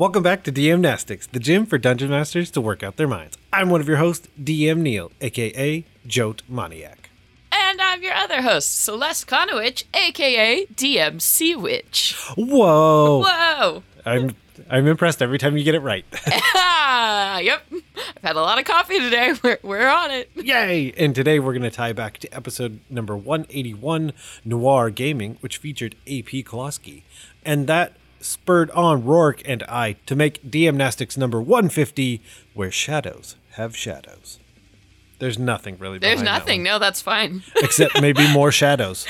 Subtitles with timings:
[0.00, 3.36] Welcome back to DM Nastics, the gym for dungeon masters to work out their minds.
[3.52, 7.10] I'm one of your hosts, DM Neil, aka Joatmoniac.
[7.52, 12.16] And I'm your other host, Celeste Conowitch, aka DMC Witch.
[12.34, 13.24] Whoa!
[13.26, 13.82] Whoa!
[14.06, 14.34] I'm
[14.70, 16.06] I'm impressed every time you get it right.
[16.92, 17.62] Ah, yep.
[17.70, 19.34] I've had a lot of coffee today.
[19.44, 20.30] We're, we're on it.
[20.34, 20.92] Yay!
[20.96, 24.12] And today we're going to tie back to episode number 181,
[24.44, 27.02] Noir Gaming, which featured AP Koloski.
[27.44, 32.22] And that spurred on Rourke and I to make DM Nastics number 150,
[32.54, 34.38] Where Shadows Have Shadows.
[35.18, 36.60] There's nothing really There's that nothing.
[36.60, 37.42] one, No, that's fine.
[37.56, 39.06] except maybe more shadows.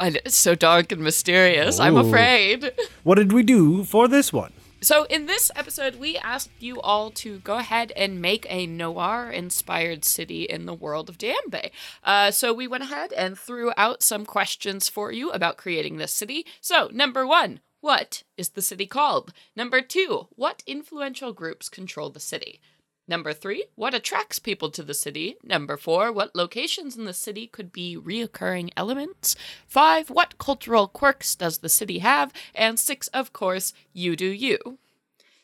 [0.00, 1.78] It's so dark and mysterious.
[1.78, 2.72] I'm afraid.
[3.02, 4.52] What did we do for this one?
[4.82, 9.30] So, in this episode, we asked you all to go ahead and make a noir
[9.30, 11.70] inspired city in the world of Dambe.
[12.02, 16.12] Uh, so, we went ahead and threw out some questions for you about creating this
[16.12, 16.46] city.
[16.62, 19.32] So, number one, what is the city called?
[19.56, 22.60] Number two, what influential groups control the city?
[23.08, 25.36] Number three, what attracts people to the city?
[25.42, 29.34] Number four, what locations in the city could be reoccurring elements?
[29.66, 32.32] Five, what cultural quirks does the city have?
[32.54, 34.78] And six, of course, you do you.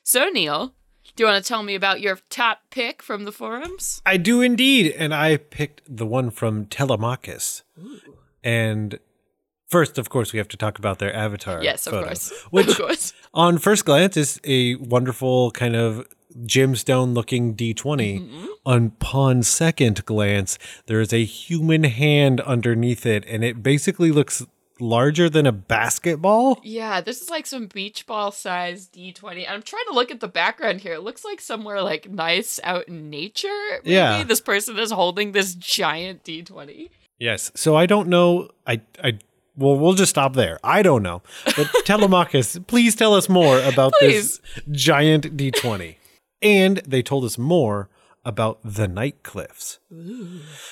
[0.04, 0.74] So, Neil,
[1.16, 4.00] do you want to tell me about your top pick from the forums?
[4.06, 7.64] I do indeed, and I picked the one from Telemachus.
[8.44, 9.00] And
[9.68, 11.62] first, of course, we have to talk about their avatar.
[11.62, 12.32] Yes, of photo, course.
[12.50, 13.12] Which, of course.
[13.34, 16.06] on first glance, is a wonderful kind of
[16.44, 17.74] gemstone-looking D20.
[18.20, 18.46] Mm-hmm.
[18.66, 24.44] Upon second glance, there is a human hand underneath it, and it basically looks
[24.78, 26.60] larger than a basketball.
[26.62, 29.48] Yeah, this is like some beach ball size D20.
[29.48, 30.94] I'm trying to look at the background here.
[30.94, 33.48] It looks like somewhere like nice out in nature.
[33.84, 34.22] Maybe Yeah.
[34.24, 36.90] this person is holding this giant D20.
[37.18, 37.50] Yes.
[37.54, 38.50] So I don't know.
[38.66, 39.18] I I
[39.56, 40.58] well, we'll just stop there.
[40.62, 41.22] I don't know.
[41.56, 44.40] But Telemachus, please tell us more about this
[44.70, 45.96] giant D20.
[46.42, 47.88] And they told us more
[48.24, 49.78] about the night cliffs.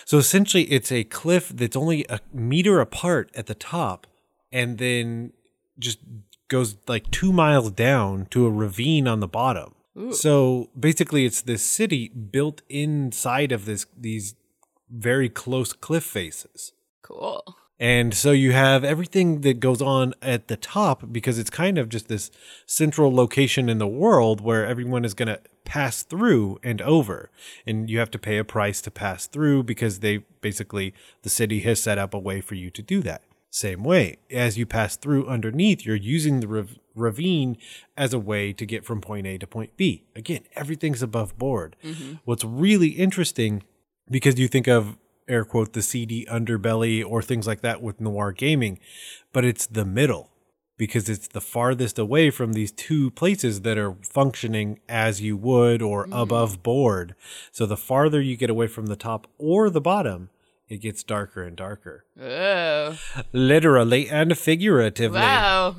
[0.04, 4.06] So essentially, it's a cliff that's only a meter apart at the top,
[4.52, 5.32] and then
[5.78, 6.00] just
[6.48, 9.74] goes like two miles down to a ravine on the bottom.
[10.10, 14.34] So basically, it's this city built inside of this these
[14.90, 16.72] very close cliff faces.
[17.02, 17.56] Cool.
[17.80, 21.88] And so you have everything that goes on at the top because it's kind of
[21.88, 22.30] just this
[22.66, 27.30] central location in the world where everyone is going to pass through and over.
[27.66, 31.60] And you have to pay a price to pass through because they basically, the city
[31.60, 33.22] has set up a way for you to do that.
[33.50, 37.56] Same way, as you pass through underneath, you're using the rav- ravine
[37.96, 40.02] as a way to get from point A to point B.
[40.16, 41.76] Again, everything's above board.
[41.84, 42.14] Mm-hmm.
[42.24, 43.62] What's really interesting
[44.10, 44.96] because you think of
[45.28, 48.78] air quote the seedy underbelly or things like that with noir gaming,
[49.32, 50.30] but it's the middle
[50.76, 55.80] because it's the farthest away from these two places that are functioning as you would
[55.80, 56.12] or mm-hmm.
[56.12, 57.14] above board.
[57.52, 60.30] So the farther you get away from the top or the bottom,
[60.68, 62.98] it gets darker and darker, Oh.
[63.32, 65.20] literally and figuratively.
[65.20, 65.76] Wow.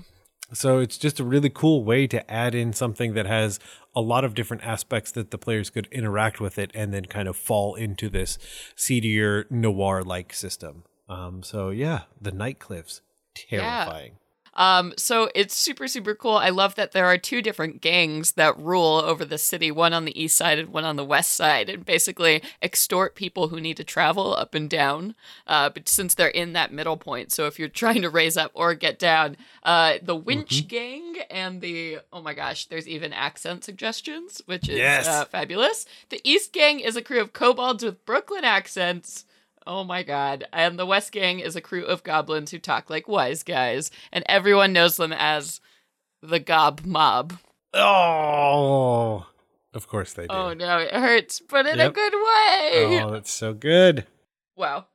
[0.53, 3.59] So it's just a really cool way to add in something that has
[3.95, 7.27] a lot of different aspects that the players could interact with it and then kind
[7.27, 8.37] of fall into this
[8.75, 10.83] seedier noir like system.
[11.09, 13.01] Um, so yeah, the night cliffs,
[13.33, 14.17] terrifying.
[14.55, 16.35] Um, so it's super, super cool.
[16.37, 20.05] I love that there are two different gangs that rule over the city, one on
[20.05, 23.77] the east side and one on the west side, and basically extort people who need
[23.77, 25.15] to travel up and down.
[25.45, 28.51] Uh, but since they're in that middle point, so if you're trying to raise up
[28.53, 33.63] or get down, uh, the winch gang and the oh my gosh, there's even accent
[33.63, 35.07] suggestions, which is Yes.
[35.07, 35.85] uh, fabulous.
[36.09, 39.25] The east gang is a crew of kobolds with Brooklyn accents.
[39.67, 40.45] Oh my god.
[40.53, 44.23] And the West Gang is a crew of goblins who talk like wise guys, and
[44.27, 45.59] everyone knows them as
[46.21, 47.39] the Gob Mob.
[47.73, 49.27] Oh,
[49.73, 50.33] of course they do.
[50.33, 53.01] Oh no, it hurts, but in a good way.
[53.01, 54.05] Oh, that's so good.
[54.55, 54.85] Wow.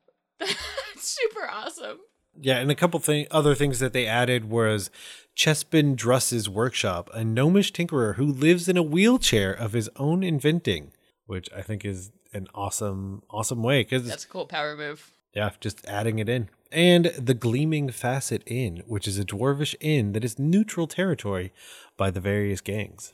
[0.97, 1.99] Super awesome.
[2.41, 4.91] Yeah, and a couple thing other things that they added was
[5.37, 10.93] Chespin Druss's workshop, a gnomish tinkerer who lives in a wheelchair of his own inventing,
[11.27, 15.13] which I think is an awesome, awesome way because That's a cool power move.
[15.35, 16.49] yeah, just adding it in.
[16.73, 21.53] And the Gleaming Facet Inn, which is a dwarvish inn that is neutral territory
[21.97, 23.13] by the various gangs,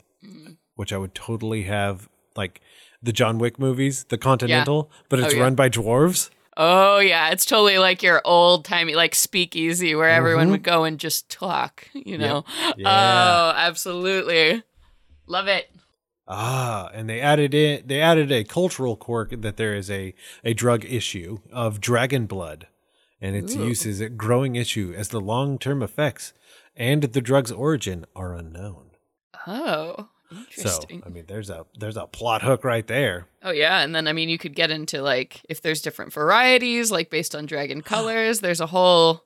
[0.75, 2.61] which I would totally have like
[3.01, 5.41] the John Wick movies, the Continental, but it's yeah.
[5.41, 6.29] run by dwarves.
[6.55, 10.99] Oh yeah, it's totally like your old timey like speakeasy where everyone would go and
[10.99, 12.43] just talk, you know.
[12.43, 12.81] Mm-hmm.
[12.81, 12.89] Yeah.
[12.89, 14.63] Oh, absolutely.
[15.27, 15.69] Love it.
[16.27, 20.13] Ah, and they added in they added a cultural quirk that there is a
[20.43, 22.67] a drug issue of dragon blood,
[23.21, 23.67] and its Ooh.
[23.67, 26.33] use is a growing issue as the long term effects
[26.75, 28.91] and the drug's origin are unknown.
[29.47, 30.09] Oh,
[30.51, 30.79] So.
[31.05, 33.27] I mean, there's a there's a plot hook right there.
[33.43, 36.91] oh yeah, and then I mean you could get into like if there's different varieties,
[36.91, 38.41] like based on dragon colors.
[38.41, 39.23] There's a whole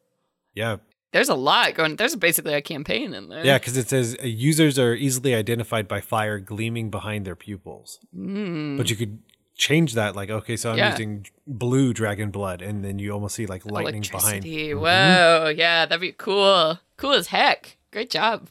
[0.53, 0.77] Yeah,
[1.11, 1.95] there's a lot going.
[1.97, 3.45] There's basically a campaign in there.
[3.45, 7.99] yeah, because it says uh, users are easily identified by fire gleaming behind their pupils.
[8.15, 8.77] Mm.
[8.77, 9.19] But you could
[9.55, 10.91] change that, like, okay, so I'm Yeah.
[10.91, 14.43] using blue dragon blood, and then you almost see like lightning behind.
[14.45, 14.79] Mhm.
[14.79, 16.79] Whoa, yeah, that'd be cool.
[16.97, 17.77] Cool as heck.
[17.91, 18.49] Great job.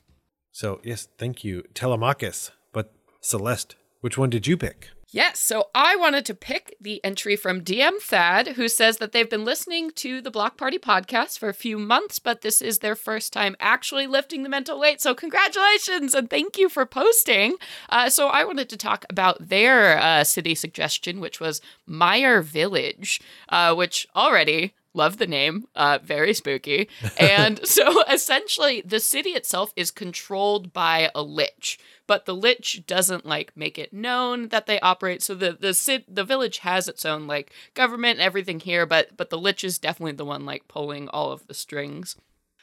[0.53, 2.51] So yes, thank you, Telemachus.
[2.73, 4.91] But Celeste, which one did you pick?
[5.13, 9.29] Yes, so I wanted to pick the entry from DM Thad, who says that they've
[9.29, 12.95] been listening to the Block Party podcast for a few months, but this is their
[12.95, 15.01] first time actually lifting the mental weight.
[15.01, 17.57] So, congratulations and thank you for posting.
[17.89, 23.21] Uh, so, I wanted to talk about their uh, city suggestion, which was Meyer Village,
[23.49, 25.67] uh, which already love the name.
[25.75, 26.89] Uh very spooky.
[27.19, 33.25] And so essentially the city itself is controlled by a lich but the lich doesn't
[33.25, 35.23] like make it known that they operate.
[35.23, 39.17] So the the cit- the village has its own like government and everything here but
[39.17, 42.17] but the lich is definitely the one like pulling all of the strings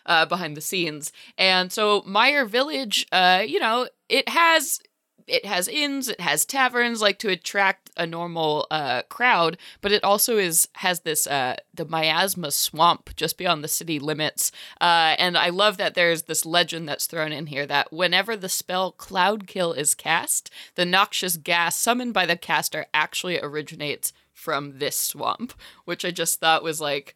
[0.08, 1.12] uh, behind the scenes.
[1.38, 4.80] And so Meyer Village, uh, you know, it has
[5.28, 10.04] it has inns, it has taverns, like to attract a normal uh, crowd, but it
[10.04, 14.52] also is has this uh, the miasma swamp just beyond the city limits.
[14.80, 18.50] Uh, and I love that there's this legend that's thrown in here that whenever the
[18.50, 24.80] spell Cloud Kill is cast, the noxious gas summoned by the caster actually originates from
[24.80, 25.54] this swamp,
[25.86, 27.16] which I just thought was like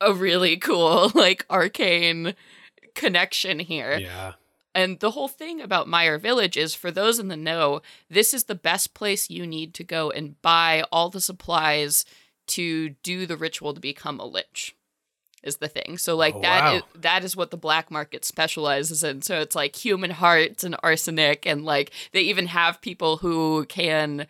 [0.00, 2.34] a really cool like arcane
[2.94, 3.98] connection here.
[3.98, 4.32] Yeah.
[4.74, 8.44] And the whole thing about Meyer Village is for those in the know, this is
[8.44, 12.04] the best place you need to go and buy all the supplies
[12.48, 14.74] to do the ritual to become a lich.
[15.42, 15.98] Is the thing.
[15.98, 16.76] So like Oh, that wow.
[16.76, 19.22] is that is what the black market specializes in.
[19.22, 24.28] So it's like human hearts and arsenic and like they even have people who can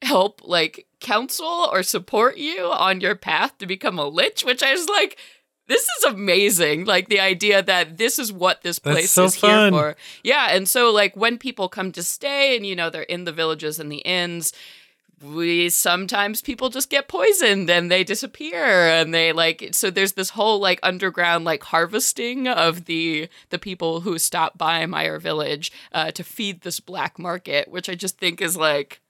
[0.00, 4.72] help like counsel or support you on your path to become a lich, which I
[4.72, 5.18] was like,
[5.68, 6.84] this is amazing.
[6.84, 9.96] Like the idea that this is what this place so is here for.
[10.22, 13.32] Yeah, and so like when people come to stay and you know they're in the
[13.32, 14.52] villages and the inns,
[15.22, 20.30] we sometimes people just get poisoned and they disappear and they like so there's this
[20.30, 26.10] whole like underground like harvesting of the the people who stop by Meyer Village uh,
[26.10, 29.00] to feed this black market, which I just think is like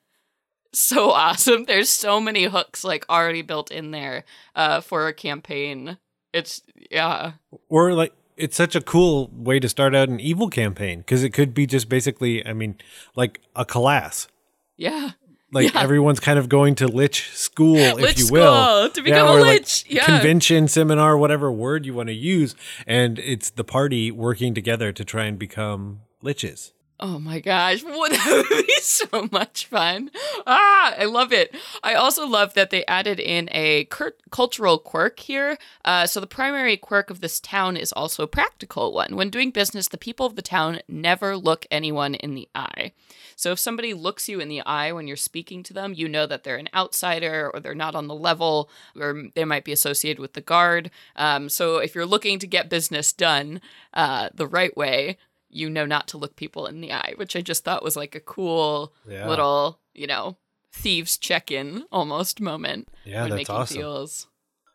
[0.73, 1.65] so awesome.
[1.65, 4.25] There's so many hooks like already built in there
[4.55, 5.99] uh, for a campaign.
[6.37, 7.33] It's yeah.
[7.69, 11.31] Or like it's such a cool way to start out an evil campaign because it
[11.31, 12.77] could be just basically, I mean,
[13.15, 14.29] like a class.
[14.77, 15.13] Yeah.
[15.53, 15.81] Like Yeah.
[15.81, 19.41] everyone's kind of going to lich school, if Lich you will, to become a or
[19.41, 19.85] like lich.
[19.89, 20.05] Yeah.
[20.05, 22.55] convention, seminar, whatever word you want to use,
[22.87, 26.73] and it's the party working together to try and become liches.
[26.99, 30.11] Oh my gosh, what that would be so much fun.
[30.47, 31.55] Ah, I love it.
[31.83, 35.59] I also love that they added in a cur- cultural quirk here.
[35.85, 39.15] Uh, so the primary quirk of this town is also a practical one.
[39.15, 42.93] When doing business, the people of the town never look anyone in the eye.
[43.37, 46.25] So if somebody looks you in the eye when you're speaking to them, you know
[46.27, 50.19] that they're an outsider or they're not on the level or they might be associated
[50.19, 50.91] with the guard.
[51.15, 53.61] Um, so if you're looking to get business done
[53.93, 57.41] uh, the right way, you know not to look people in the eye, which I
[57.41, 59.29] just thought was like a cool Yeah.
[59.29, 60.37] little, you know,
[60.73, 63.77] thieves check in almost moment Yeah, when that's making awesome.
[63.79, 64.27] deals.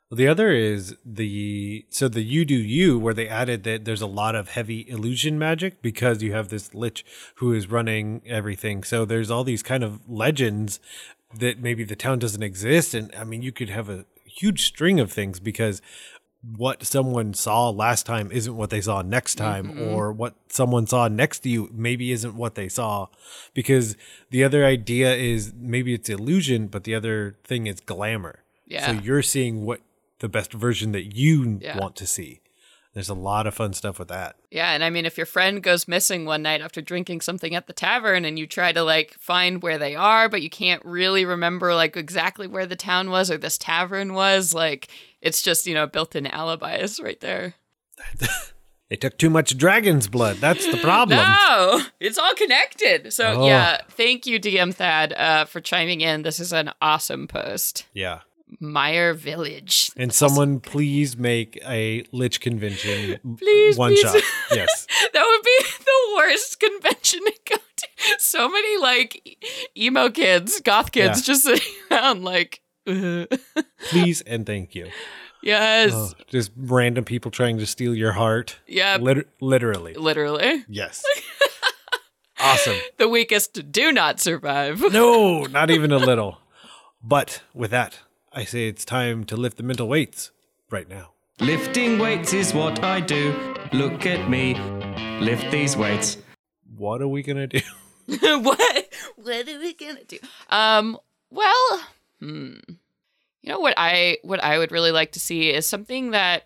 [0.09, 4.01] Well, the other is the so the you do you where they added that there's
[4.01, 8.83] a lot of heavy illusion magic because you have this lich who is running everything.
[8.83, 10.81] So there's all these kind of legends
[11.39, 14.99] that maybe the town doesn't exist, and I mean you could have a huge string
[14.99, 15.81] of things because
[16.57, 19.83] what someone saw last time isn't what they saw next time mm-hmm.
[19.89, 23.07] or what someone saw next to you maybe isn't what they saw
[23.53, 23.95] because
[24.31, 28.87] the other idea is maybe it's illusion but the other thing is glamour Yeah.
[28.87, 29.81] so you're seeing what
[30.19, 31.77] the best version that you Yeah.
[31.77, 32.41] want to see.
[32.93, 34.35] There's a lot of fun stuff with that.
[34.51, 37.65] Yeah, and I mean, if your friend goes missing one night after drinking something at
[37.67, 41.23] the tavern and you try to like find where they are, but you can't really
[41.23, 44.89] remember like exactly where the town was or this tavern was, like
[45.21, 47.55] it's just, you know, built in alibis right there.
[48.89, 50.35] They took too much dragon's blood.
[50.41, 51.17] That's the problem.
[51.19, 53.13] No, it's all connected.
[53.13, 53.47] So Oh.
[53.47, 56.23] yeah, thank you, DM Thad, uh, for chiming in.
[56.23, 57.85] This is an awesome post.
[57.93, 58.19] Yeah.
[58.59, 59.91] Meyer Village.
[59.95, 64.01] And someone please make a Lich convention Please, one please.
[64.01, 64.21] shot.
[64.53, 64.87] Yes.
[65.13, 67.87] That would be the worst convention to go to.
[68.19, 69.39] So many like
[69.77, 71.33] emo kids, goth kids, Yeah.
[71.33, 72.59] just sitting around like,
[73.89, 74.89] Please and thank you.
[75.43, 78.57] yes, Oh, just random people trying to steal your heart.
[78.67, 79.93] yeah, Lit- literally.
[79.93, 80.65] literally.
[80.67, 81.03] Yes.
[82.43, 82.75] Awesome.
[82.97, 84.81] The weakest do not survive.
[84.91, 86.39] No, not even a little.
[87.03, 87.99] But with that,
[88.33, 90.31] I say it's time to lift the mental weights
[90.71, 91.11] right now.
[91.39, 93.35] Lifting weights is what I do.
[93.73, 94.55] Look at me.
[95.19, 96.17] Lift these weights.
[96.75, 97.61] What are we gonna do?
[98.07, 98.87] what?
[99.17, 100.17] What are we gonna do?
[100.49, 100.97] Um.
[101.29, 101.81] Well,
[102.21, 102.53] hmm.
[103.41, 106.43] You know what I what I would really like to see is something that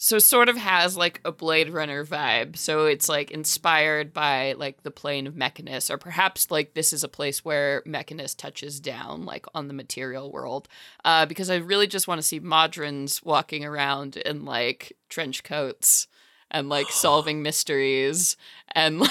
[0.00, 2.56] so sort of has like a Blade Runner vibe.
[2.56, 7.02] So it's like inspired by like the plane of Mechanus, or perhaps like this is
[7.02, 10.68] a place where Mechanus touches down, like on the material world.
[11.04, 16.06] Uh, because I really just want to see Modrons walking around in like trench coats
[16.48, 18.36] and like solving mysteries
[18.70, 19.08] and, and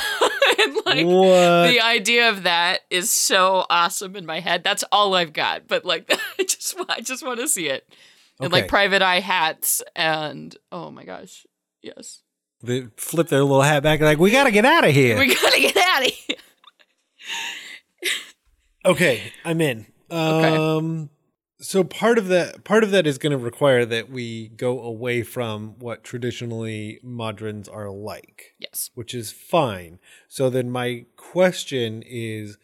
[0.95, 1.67] like What?
[1.67, 4.63] the idea of that is so awesome in my head.
[4.63, 5.67] That's all I've got.
[5.67, 7.87] But like I just I just want to see it.
[8.39, 8.61] And Okay.
[8.61, 11.45] like private eye hats and oh my gosh.
[11.81, 12.21] Yes.
[12.63, 15.17] They flip their little hat back like we gotta get out of here.
[15.19, 16.37] We gotta get out of here.
[18.85, 19.85] Okay, I'm in.
[20.09, 21.09] Um
[21.59, 25.23] so part of that part of that is going to require that we go away
[25.23, 28.91] from what traditionally modrons are like, Yes.
[28.95, 29.99] which is fine.
[30.27, 32.57] So then my question is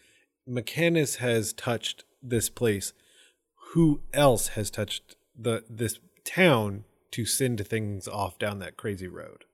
[0.48, 2.94] Mechanus has touched this place.
[3.74, 9.46] Who else has touched the this town to send things off down that crazy road?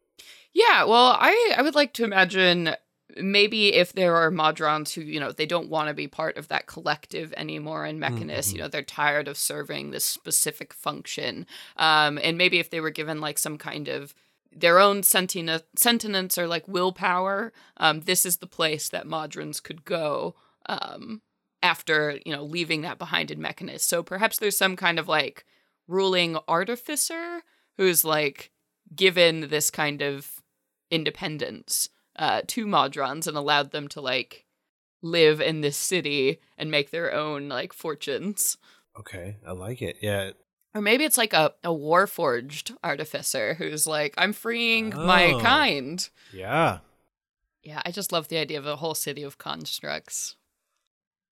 [0.54, 2.76] Yeah, well, I I would like to imagine
[3.18, 6.48] maybe if there are Modrons who, you know, they don't want to be part of
[6.50, 11.46] that collective anymore in Mechanus, you know, they're tired of serving this specific function.
[11.78, 14.14] Um, and maybe if they were given like some kind of
[14.52, 19.86] their own sentient sentience or like willpower, um, this is the place that Modrons could
[19.86, 20.36] go
[20.68, 21.22] um,
[21.62, 23.84] after, you know, leaving that behind in Mechanus.
[23.84, 25.46] So perhaps there's some kind of like
[25.88, 27.42] ruling artificer
[27.78, 28.52] who's like
[28.96, 30.42] given this kind of
[30.92, 31.90] independence
[32.20, 34.46] uh, to Modrons and allowed them to like
[35.02, 38.58] live in this city and make their own like fortunes.
[39.00, 39.98] Okay, I like it.
[40.02, 40.32] Yeah.
[40.76, 45.40] Or maybe it's like a, a warforged artificer who's like, I'm freeing my Oh.
[45.40, 46.08] kind.
[46.32, 46.80] Yeah.
[47.64, 50.36] Yeah, I just love the idea of a whole city of constructs.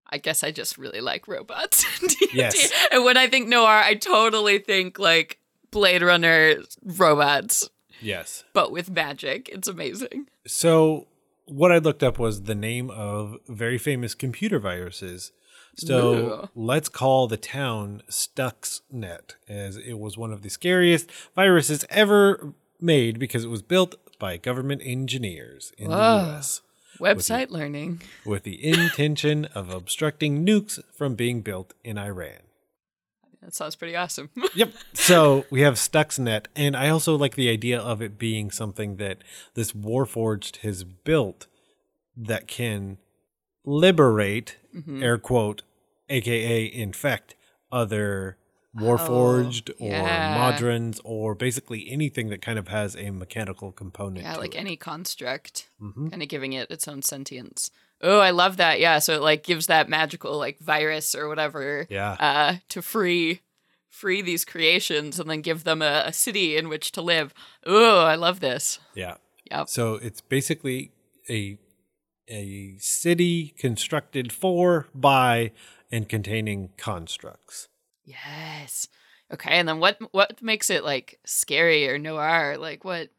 [0.10, 1.86] I guess I just really like robots.
[2.34, 2.72] Yes.
[2.92, 5.40] And when I think noir, I totally think like
[5.72, 7.70] Blade Runner robots,
[8.02, 8.44] Yes.
[8.54, 9.50] but with magic.
[9.50, 10.28] It's amazing.
[10.46, 11.08] So
[11.46, 15.32] what I looked up was the name of very famous computer viruses.
[15.76, 16.50] So Ooh.
[16.56, 23.20] let's call the town Stuxnet, as it was one of the scariest viruses ever made
[23.20, 25.96] because it was built by government engineers in Whoa.
[25.98, 26.62] the US
[27.00, 28.02] Website learning.
[28.26, 32.42] with the intention of obstructing nukes from being built in Iran.
[33.42, 34.30] That sounds pretty awesome.
[34.56, 34.74] Yep.
[34.94, 39.20] So we have Stuxnet, and I also like the idea of it being something that
[39.54, 41.48] this Warforged has built
[42.16, 42.98] that can
[43.66, 44.58] liberate,
[45.02, 45.62] air quote,
[46.10, 47.36] aka infect
[47.72, 48.38] other
[48.76, 50.38] Warforged or yeah.
[50.38, 54.20] Modrons or basically anything that kind of has a mechanical component.
[54.26, 54.60] yeah, like it.
[54.60, 56.12] any construct, Mhm.
[56.12, 57.72] kind of giving it its own sentience.
[58.02, 58.80] Oh, I love that.
[58.80, 62.12] Yeah, so it like gives that magical like virus or whatever Yeah.
[62.20, 63.42] uh to free
[63.90, 67.34] free these creations and then give them a, a city in which to live.
[67.66, 68.80] Oh, I love this.
[68.94, 69.16] Yeah.
[69.50, 69.70] Yep.
[69.70, 70.92] So it's basically
[71.30, 71.58] a
[72.30, 75.52] a city constructed for, by,
[75.90, 77.70] and containing constructs.
[78.04, 78.90] Yes.
[79.34, 82.58] Okay, and then what what makes it like scary or noir?
[82.58, 83.10] Like what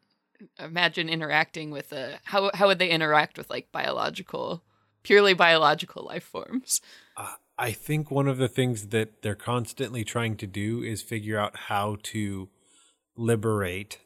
[0.57, 4.63] imagine interacting with a how how would they interact with like biological
[5.03, 6.81] purely biological life forms?
[7.17, 11.37] Uh, I think one of the things that they're constantly trying to do is figure
[11.37, 12.49] out how to
[13.15, 13.99] liberate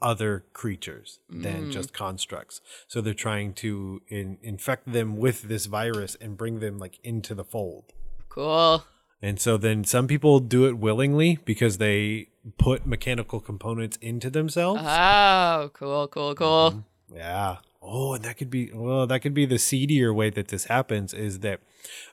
[0.00, 1.72] other creatures than Mm.
[1.72, 2.60] just constructs.
[2.86, 7.34] So they're trying to in, infect them with this virus and bring them like into
[7.34, 7.92] the fold.
[8.28, 8.84] Cool.
[9.20, 12.28] And so then some people do it willingly because they
[12.58, 14.82] put mechanical components into themselves.
[14.84, 16.70] Oh, cool, cool, cool.
[17.10, 17.16] Mm-hmm.
[17.16, 17.56] Yeah.
[17.86, 21.12] Oh, and that could be well, that could be the seedier way that this happens
[21.12, 21.60] is that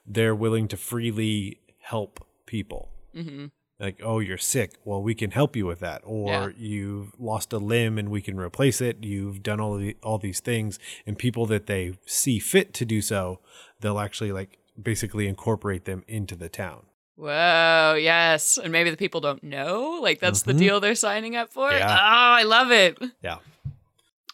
[0.06, 2.90] they're willing to freely help people.
[3.14, 3.46] hmm
[3.80, 4.74] Like, oh, you're sick.
[4.84, 6.02] Well, we can help you with that.
[6.04, 6.48] Or Yeah.
[6.56, 8.98] you've lost a limb and we can replace it.
[9.02, 13.00] You've done all the, all these things, and people that they see fit to do
[13.00, 13.40] so,
[13.80, 16.82] they'll actually like basically incorporate them into the town.
[17.16, 18.58] Whoa, yes.
[18.62, 19.98] And maybe the people don't know.
[20.02, 20.58] Like that's the Mhm.
[20.58, 21.70] deal they're signing up for.
[21.72, 21.88] Yeah.
[21.90, 22.98] Oh, I love it.
[23.22, 23.38] Yeah.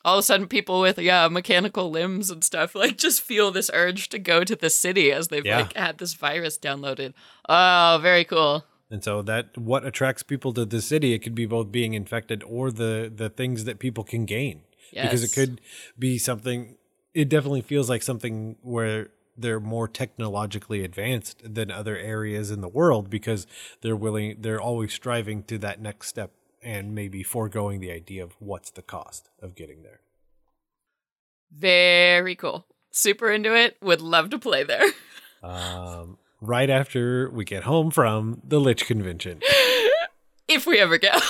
[0.09, 3.71] All of a sudden people with yeah, mechanical limbs and stuff like just feel this
[3.75, 5.59] urge to go to the city as they've Yeah.
[5.61, 7.13] like had this virus downloaded.
[7.49, 8.65] Oh, very cool.
[8.91, 12.43] And so that what attracts people to the city, it could be both being infected
[12.45, 14.63] or the the things that people can gain.
[14.93, 15.05] Yes.
[15.05, 15.61] Because it could
[15.99, 16.77] be something
[17.15, 22.69] it definitely feels like something where they're more technologically advanced than other areas in the
[22.69, 23.47] world because
[23.83, 26.31] they're willing they're always striving to that next step
[26.63, 30.01] and maybe foregoing the idea of what's the cost of getting there.
[31.51, 32.67] Very cool.
[32.91, 33.77] Super into it.
[33.83, 34.85] Would love to play there.
[35.41, 39.41] Um, right after we get home from the Lich convention.
[40.49, 41.23] if we ever get.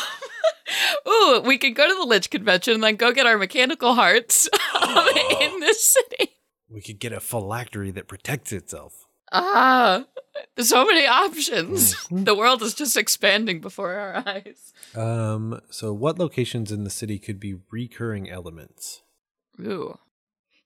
[1.06, 4.48] Ooh, we could go to the Lich convention and then go get our mechanical hearts
[4.80, 5.08] um,
[5.42, 6.32] in this city.
[6.70, 9.06] We could get a phylactery that protects itself.
[9.32, 10.04] Ah,
[10.54, 11.94] there's so many options.
[12.10, 14.72] the world is just expanding before our eyes.
[14.94, 19.02] Um, so what locations in the city could be recurring elements?
[19.60, 19.98] Ooh.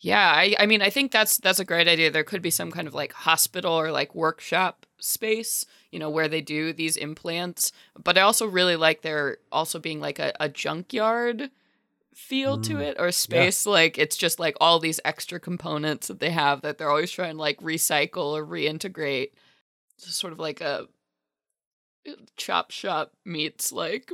[0.01, 2.11] Yeah, I, I mean, I think that's that's a great idea.
[2.11, 6.27] There could be some kind of like hospital or like workshop space, you know, where
[6.27, 7.71] they do these implants.
[8.03, 11.51] But I also really like there also being like a, a junkyard
[12.15, 13.67] feel to it or space.
[13.67, 17.35] Like it's just like all these extra components that they have that they're always trying
[17.35, 19.31] to like recycle or reintegrate.
[19.97, 20.87] It's sort of like a
[22.37, 24.11] chop shop meets like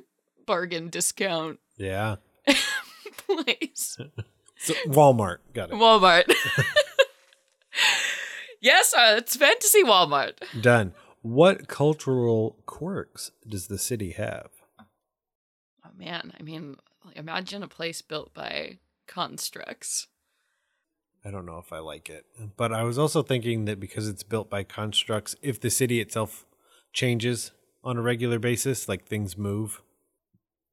[0.47, 2.17] bargain discount Yeah.
[3.27, 3.97] place.
[4.61, 5.37] So Walmart.
[5.55, 5.77] Got it.
[5.77, 6.25] Walmart.
[8.61, 10.33] yes, uh, it's fantasy Walmart.
[10.61, 10.95] Done.
[11.23, 14.49] What cultural quirks does the city have?
[14.81, 16.77] Oh man, I mean,
[17.09, 20.07] like, imagine a place built by constructs.
[21.25, 22.27] I don't know if I like it.
[22.57, 26.47] But I was also thinking that because it's built by constructs, if the city itself
[26.93, 27.51] changes
[27.83, 29.83] on a regular basis, like things move,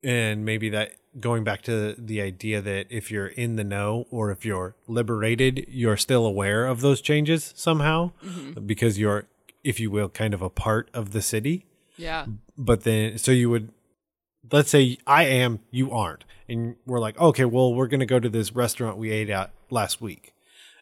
[0.03, 4.31] and maybe that going back to the idea that if you're in the know or
[4.31, 8.65] if you're liberated, you're still aware of those changes somehow mm-hmm.
[8.65, 9.25] because you're,
[9.63, 11.65] if you will, kind of a part of the city.
[11.97, 12.25] Yeah.
[12.57, 13.71] But then, so you would,
[14.51, 16.23] let's say I am, you aren't.
[16.47, 19.51] And we're like, okay, well, we're going to go to this restaurant we ate at
[19.69, 20.33] last week.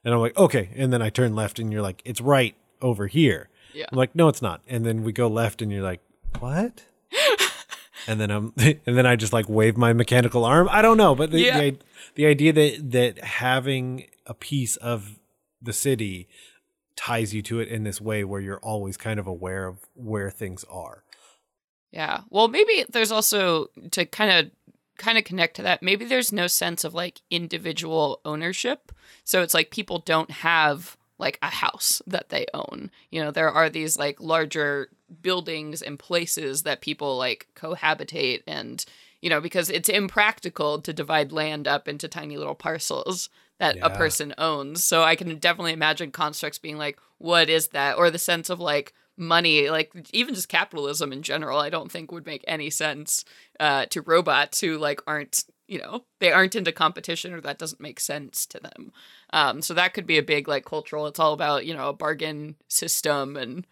[0.03, 0.69] And I'm like, okay.
[0.75, 3.49] And then I turn left and you're like, it's right over here.
[3.73, 3.85] Yeah.
[3.91, 4.61] I'm like, no, it's not.
[4.67, 6.01] And then we go left and you're like,
[6.39, 6.83] what?
[8.07, 10.67] and then I'm, and then I just like wave my mechanical arm.
[10.69, 11.59] I don't know, but the, Yeah.
[11.59, 11.77] the,
[12.15, 15.19] the idea that, that having a piece of
[15.61, 16.27] the city
[16.95, 20.29] ties you to it in this way where you're always kind of aware of where
[20.29, 21.03] things are.
[21.93, 22.21] Yeah.
[22.31, 24.51] Well, maybe there's also to kind of
[24.97, 25.83] kind of connect to that.
[25.83, 28.91] Maybe there's no sense of like individual ownership.
[29.23, 32.89] So it's like people don't have like a house that they own.
[33.11, 34.89] You know, there are these like larger
[35.21, 38.83] buildings and places that people like cohabitate and
[39.21, 43.89] you know, because it's impractical to divide land up into tiny little parcels that a
[43.89, 44.83] person owns.
[44.83, 47.97] So I can definitely imagine constructs being like, what is that?
[47.97, 52.11] Or the sense of like money, like even just capitalism in general, I don't think
[52.11, 53.25] would make any sense
[53.59, 57.81] uh, to robots who like aren't, you know, they aren't into competition or that doesn't
[57.81, 58.91] make sense to them.
[59.31, 61.07] Um, so that could be a big like cultural.
[61.07, 63.65] It's all about you know a bargain system and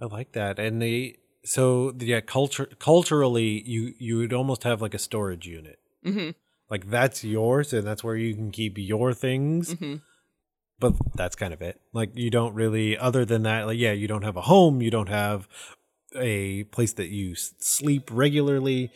[0.00, 0.58] I like that.
[0.58, 5.78] And they so yeah, culture culturally you you would almost have like a storage unit.
[6.04, 6.34] Mhm.
[6.70, 9.74] Like that's yours and that's where you can keep your things.
[9.74, 10.00] Mhm.
[10.82, 11.80] But that's kind of it.
[11.92, 14.90] Like you don't really other than that like yeah, you don't have a home, you
[14.90, 15.46] don't have
[16.16, 18.90] a place that you sleep regularly.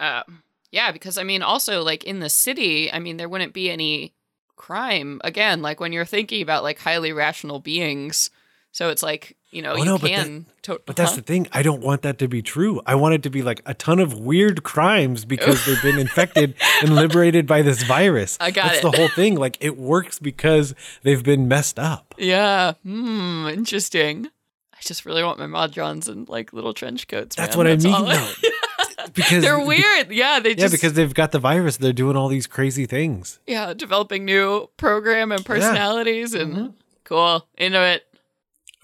[0.00, 0.24] Uh,
[0.72, 4.14] yeah, because I mean, also like in the city, I mean, there wouldn't be any
[4.56, 5.62] crime again.
[5.62, 8.30] Like when you're thinking about like highly rational beings,
[8.72, 10.46] so it's like you know Oh, you no, but that- can.
[10.62, 11.16] to- But that's huh?
[11.16, 11.48] the thing.
[11.52, 12.80] I don't want that to be true.
[12.86, 16.54] I want it to be like a ton of weird crimes because they've been infected
[16.82, 18.36] and liberated by this virus.
[18.40, 18.82] I got That's it.
[18.82, 19.36] the whole thing.
[19.36, 22.14] Like it works because they've been messed up.
[22.18, 22.72] yeah.
[22.82, 23.46] Hmm.
[23.48, 24.26] Interesting.
[24.74, 27.34] I just really want my modrons and like little trench coats.
[27.34, 27.66] That's man.
[27.66, 28.34] what I mean.
[29.14, 30.10] because They're weird.
[30.12, 31.78] Yeah, they just, Yeah, because they've got the virus.
[31.78, 33.40] They're doing all these crazy things.
[33.46, 36.66] yeah developing new program and personalities and Mm-hmm.
[37.04, 38.04] cool into it.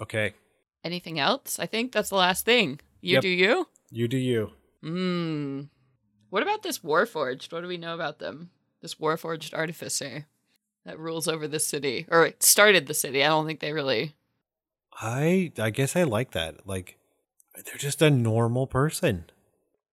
[0.01, 0.33] Okay,
[0.85, 1.59] Anything else?
[1.59, 2.79] I think that's the last thing.
[3.01, 3.23] You Yep.
[3.23, 3.69] do you.
[3.91, 4.53] you do you.
[4.83, 5.63] Hmm.
[6.31, 7.53] What about this Warforged?
[7.53, 8.51] What do we know about them?
[8.83, 10.27] This Warforged artificer
[10.85, 13.25] that rules over the city, or started the city.
[13.25, 14.15] I don't think they really.
[15.01, 16.67] I I guess I like that.
[16.67, 16.99] Like
[17.65, 19.25] they're just a normal person.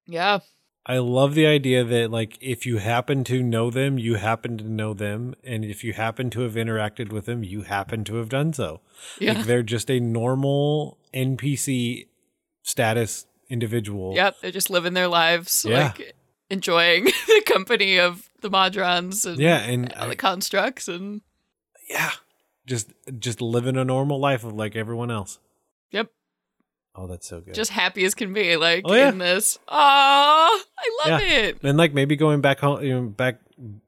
[0.06, 0.39] Yeah.
[0.86, 4.63] I love the idea that like if you happen to know them, you happen to
[4.63, 8.30] know them, and if you happen to have interacted with them, you happen to have
[8.30, 8.82] done so.
[9.20, 9.34] Yeah.
[9.34, 12.08] Like they're just a normal NPC
[12.63, 14.13] status individual.
[14.15, 14.38] Yep.
[14.41, 15.94] They're just living their lives, Yeah.
[15.98, 16.15] like
[16.50, 21.22] enjoying the company of the Modrons and Yeah, and I- the constructs and
[21.89, 22.12] yeah,
[22.65, 25.38] just just living a normal life of like everyone else.
[25.91, 26.10] yep,
[26.95, 27.54] Oh, that's so good.
[27.54, 28.58] just happy as can be.
[28.58, 29.10] Like Oh, yeah.
[29.10, 29.58] in this.
[29.67, 31.27] Oh, I love Yeah.
[31.27, 31.60] it.
[31.63, 33.39] and like maybe going back home, you know, back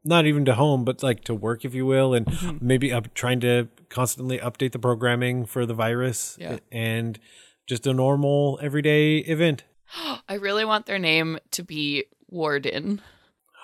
[0.05, 3.39] not even to home, but like to work, if you will, and maybe up trying
[3.41, 6.59] to constantly update the programming for the virus Yeah.
[6.71, 7.19] and
[7.67, 9.63] just a normal everyday event.
[10.29, 13.01] I really want their name to be Warden.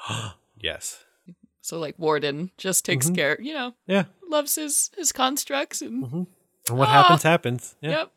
[0.62, 1.04] Yes.
[1.62, 3.16] So like Warden just takes Mm-hmm.
[3.16, 4.06] care, you know, Yeah.
[4.28, 6.04] loves his his constructs and
[6.68, 7.04] And what Ah.
[7.04, 7.76] happens, happens.
[7.82, 7.90] Yeah.
[7.92, 8.12] yep.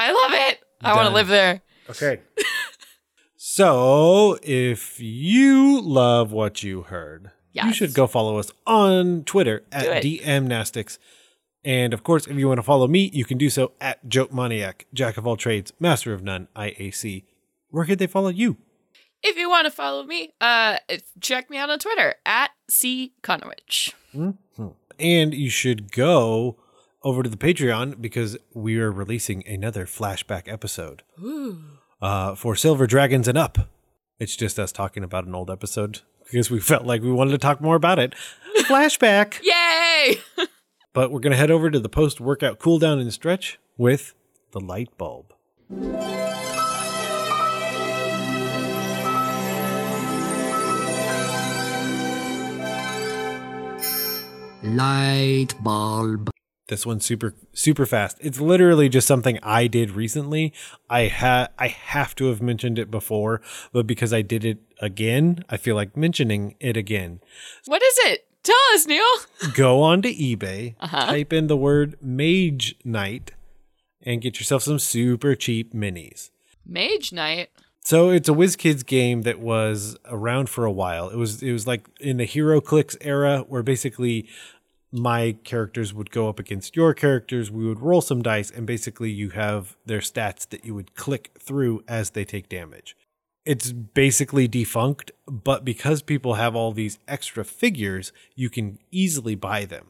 [0.00, 0.60] I love it.
[0.82, 1.14] I want to Done.
[1.14, 1.60] live there.
[1.90, 2.20] Okay.
[3.36, 7.74] so, if you love what you heard, you Yes.
[7.76, 10.22] should go follow us on Twitter at it.
[10.22, 10.98] DMNastics.
[11.64, 14.86] And of course, if you want to follow me, you can do so at Joatmoniac,
[14.94, 17.24] Jack of all trades, Master of none, IAC.
[17.68, 18.56] Where could they follow you?
[19.22, 20.78] If you want to follow me, uh,
[21.20, 23.92] check me out on Twitter at C Conowitch.
[24.98, 26.56] And you should go
[27.02, 31.02] over to the Patreon because we are releasing another flashback episode
[32.00, 33.58] uh, for Silver Dragons and Up.
[34.18, 37.38] It's just us talking about an old episode because we felt like we wanted to
[37.38, 38.14] talk more about it.
[38.60, 39.40] Flashback.
[39.42, 40.20] Yay!
[40.92, 44.12] But we're going to head over to the post workout cool down and stretch with
[44.50, 45.32] the light bulb.
[54.64, 56.30] Light bulb.
[56.70, 58.16] This one's super super fast.
[58.20, 60.52] It's literally just something I did recently.
[60.88, 65.44] I ha I have to have mentioned it before, but because I did it again,
[65.50, 67.20] I feel like mentioning it again.
[67.66, 68.26] what is it?
[68.42, 69.52] Tell us, Neil.
[69.52, 71.06] Go on to eBay, Uh-huh.
[71.06, 73.32] type in the word Mage Knight,
[74.02, 76.30] and get yourself some super cheap minis.
[76.64, 77.50] Mage Knight.
[77.84, 81.08] So it's a WizKids game that was around for a while.
[81.10, 84.28] It was it was like in the HeroClix era where basically
[84.92, 89.10] my characters would go up against your characters, we would roll some dice and basically
[89.10, 92.96] you have their stats that you would click through as they take damage.
[93.46, 99.64] It's basically defunct, but because people have all these extra figures, you can easily buy
[99.64, 99.86] them.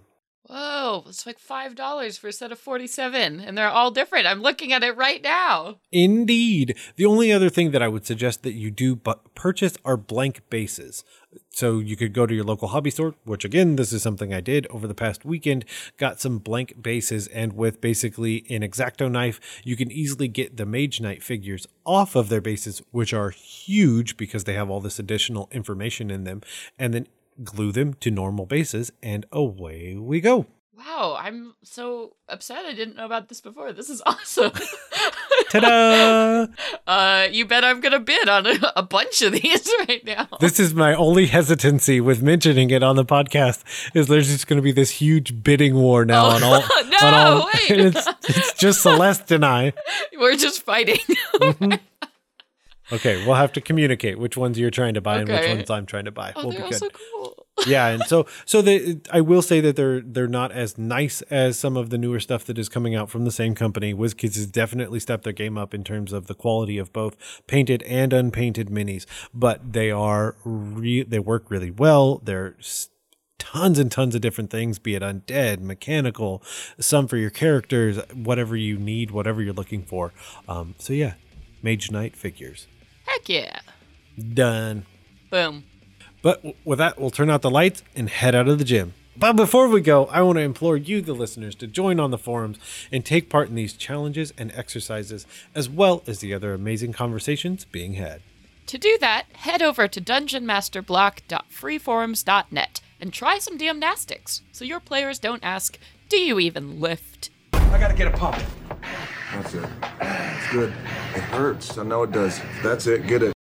[0.53, 4.27] Whoa, it's like five dollars for a set of forty-seven, and they're all different.
[4.27, 5.77] I'm looking at it right now.
[5.93, 6.77] Indeed.
[6.97, 10.41] The only other thing that I would suggest that you do but purchase are blank
[10.51, 11.05] bases.
[11.51, 14.41] So you could go to your local hobby store, which again, this is something I
[14.41, 15.65] did over the past weekend,
[15.97, 20.67] got some blank bases and with basically an exacto knife, you can easily get the
[20.67, 24.99] Mage Knight figures off of their bases, which are huge because they have all this
[24.99, 26.41] additional information in them,
[26.77, 27.07] and then
[27.45, 30.47] glue them to normal bases and away we go.
[30.87, 33.71] Wow, I'm so upset I didn't know about this before.
[33.75, 34.53] This is awesome.
[35.51, 36.47] Ta-da!
[36.87, 40.27] uh, you bet I'm gonna bid on a, a bunch of these right now.
[40.41, 43.63] This is my only hesitancy with mentioning it on the podcast.
[43.95, 46.63] Is there's just going to be this huge bidding war now on all?
[46.89, 47.81] no, on all, wait.
[47.81, 49.75] it's it's just Celeste and I.
[50.19, 50.99] We're just fighting.
[52.93, 55.87] Okay, we'll have to communicate which ones you're trying to buy and which ones I'm
[55.87, 56.33] trying to buy.
[56.37, 56.79] oh, we'll they're be all good.
[56.79, 57.47] so cool.
[57.67, 61.59] yeah, and so so they, I will say that they're they're not as nice as
[61.59, 63.95] some of the newer stuff that is coming out from the same company.
[63.95, 67.83] WizKids has definitely stepped their game up in terms of the quality of both painted
[67.85, 72.21] and unpainted minis, but they are re- they work really well.
[72.25, 72.57] They're
[73.39, 76.43] tons and tons of different things, be it undead, mechanical,
[76.79, 80.13] some for your characters, whatever you need, whatever you're looking for.
[80.47, 81.15] Um, so yeah,
[81.63, 82.67] Mage Knight figures
[83.11, 83.61] Heck yeah.
[84.35, 84.85] done.
[85.31, 85.65] Boom.
[86.23, 88.95] But w- with that, we'll turn out the lights and head out of the gym.
[89.17, 92.19] But before we go, I want to implore you, the listeners, to join on the
[92.19, 92.59] forums
[92.93, 97.65] and take part in these challenges and exercises, as well as the other amazing conversations
[97.67, 98.23] being had.
[98.67, 105.45] To do that, head over to dungeonmasterblock.freeforums.net and try some gymnastics so your players don't
[105.45, 107.31] ask, Do you even lift?
[107.53, 108.39] I gotta get a pump.
[109.33, 109.65] That's it.
[110.01, 110.71] It's good.
[111.15, 111.79] It hurts.
[111.79, 112.41] I know it does.
[112.63, 113.07] That's it.
[113.07, 113.33] Get it.